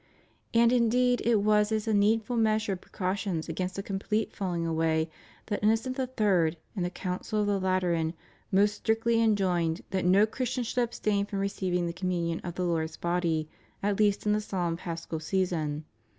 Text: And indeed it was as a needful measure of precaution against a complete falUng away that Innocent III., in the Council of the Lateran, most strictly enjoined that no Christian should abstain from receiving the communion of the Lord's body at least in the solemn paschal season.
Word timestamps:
And 0.51 0.71
indeed 0.73 1.21
it 1.25 1.41
was 1.43 1.71
as 1.71 1.87
a 1.87 1.93
needful 1.93 2.35
measure 2.35 2.73
of 2.73 2.81
precaution 2.81 3.39
against 3.47 3.77
a 3.77 3.83
complete 3.83 4.33
falUng 4.33 4.65
away 4.67 5.11
that 5.45 5.61
Innocent 5.63 5.95
III., 5.99 6.57
in 6.75 6.81
the 6.81 6.89
Council 6.89 7.41
of 7.41 7.45
the 7.45 7.59
Lateran, 7.59 8.15
most 8.51 8.73
strictly 8.73 9.21
enjoined 9.21 9.83
that 9.91 10.03
no 10.03 10.25
Christian 10.25 10.63
should 10.63 10.81
abstain 10.83 11.27
from 11.27 11.37
receiving 11.37 11.85
the 11.85 11.93
communion 11.93 12.39
of 12.43 12.55
the 12.55 12.65
Lord's 12.65 12.97
body 12.97 13.47
at 13.83 13.99
least 13.99 14.25
in 14.25 14.31
the 14.31 14.41
solemn 14.41 14.75
paschal 14.77 15.19
season. 15.19 15.85